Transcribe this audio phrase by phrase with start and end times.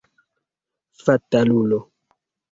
[1.03, 1.79] Fatalulo!